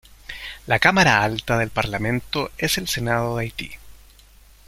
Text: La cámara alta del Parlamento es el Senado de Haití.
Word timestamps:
La 0.65 0.79
cámara 0.79 1.21
alta 1.21 1.59
del 1.59 1.69
Parlamento 1.69 2.49
es 2.57 2.79
el 2.79 2.87
Senado 2.87 3.37
de 3.37 3.43
Haití. 3.43 3.71